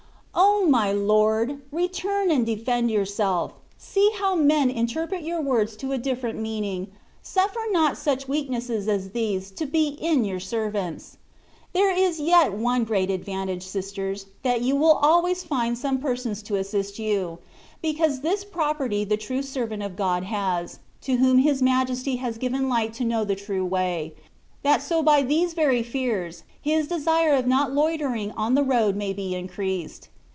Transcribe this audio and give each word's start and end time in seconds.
O 0.33 0.65
my 0.67 0.93
Lord! 0.93 1.59
return 1.73 2.31
and 2.31 2.45
defend 2.45 2.89
yourself: 2.91 3.51
see 3.77 4.11
how 4.17 4.35
men 4.35 4.69
interpret 4.69 5.23
your 5.23 5.41
words 5.41 5.75
to 5.77 5.91
a 5.91 5.97
different 5.97 6.39
meaning; 6.39 6.87
suffer 7.21 7.59
not 7.71 7.97
such 7.97 8.27
weaknesses 8.29 8.87
as 8.87 9.09
these 9.09 9.51
to 9.51 9.65
be 9.65 9.89
in 9.89 10.23
your 10.23 10.39
servants. 10.39 11.17
There 11.73 11.91
is 11.93 12.21
yet 12.21 12.53
one 12.53 12.85
great 12.85 13.09
advantage, 13.09 13.63
sisters, 13.63 14.27
that 14.43 14.61
you 14.61 14.77
will 14.77 14.93
always 14.93 15.43
find 15.43 15.77
some 15.77 15.97
persons 15.97 16.41
to 16.43 16.55
assist 16.55 16.97
you, 16.97 17.39
because 17.81 18.21
this 18.21 18.45
property 18.45 19.03
the 19.03 19.17
true 19.17 19.41
servant 19.41 19.83
of 19.83 19.97
God 19.97 20.23
has, 20.23 20.79
to 21.01 21.15
whom 21.17 21.39
His 21.39 21.61
Majesty 21.61 22.17
has 22.17 22.37
given 22.37 22.69
light 22.69 22.93
to 22.93 23.03
know 23.03 23.25
the 23.25 23.35
true 23.35 23.67
way^ 23.67 24.13
that 24.63 24.81
so 24.81 25.03
by 25.03 25.21
these 25.21 25.53
very 25.53 25.83
fears, 25.83 26.43
his 26.61 26.87
desire 26.87 27.33
of 27.35 27.45
not 27.45 27.73
loitering 27.73 28.31
on 28.37 28.53
the 28.55 28.63
road 28.63 28.95
may 28.95 29.11
be 29.11 29.35
increased. 29.35 30.07